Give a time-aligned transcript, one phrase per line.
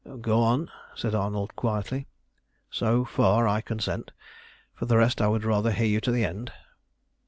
[0.19, 2.07] "Go on," said Arnold quietly;
[2.71, 4.09] "so far I consent.
[4.73, 6.51] For the rest I would rather hear you to the end."